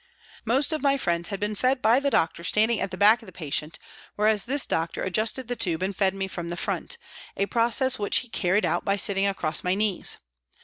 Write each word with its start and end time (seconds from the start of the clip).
Most 0.45 0.73
of 0.73 0.81
my 0.81 0.97
friends 0.97 1.29
had 1.29 1.39
been 1.39 1.53
fed 1.53 1.79
by 1.79 1.99
the 1.99 2.09
doctor 2.09 2.43
standing 2.43 2.79
at 2.81 2.89
the 2.89 2.97
back 2.97 3.21
of 3.21 3.27
the 3.27 3.31
patient, 3.31 3.77
whereas 4.15 4.45
this 4.45 4.65
doctor 4.65 5.03
adjusted 5.03 5.47
the 5.47 5.55
tube 5.55 5.83
and 5.83 5.95
fed 5.95 6.15
me 6.15 6.27
from 6.27 6.49
the 6.49 6.57
front, 6.57 6.97
a 7.37 7.45
process 7.45 7.99
which 7.99 8.17
he 8.21 8.27
carried 8.27 8.65
out 8.65 8.83
by 8.83 8.95
sitting 8.95 9.27
across 9.27 9.63
my 9.63 9.75
knees. 9.75 10.17